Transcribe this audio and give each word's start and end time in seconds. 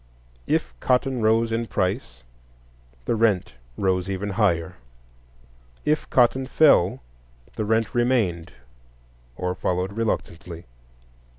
If 0.47 0.73
cotton 0.79 1.21
rose 1.21 1.51
in 1.51 1.67
price, 1.67 2.23
the 3.05 3.15
rent 3.15 3.53
rose 3.77 4.09
even 4.09 4.31
higher; 4.31 4.77
if 5.85 6.09
cotton 6.09 6.47
fell, 6.47 7.03
the 7.55 7.65
rent 7.65 7.93
remained 7.93 8.51
or 9.37 9.53
followed 9.53 9.93
reluctantly. 9.93 10.65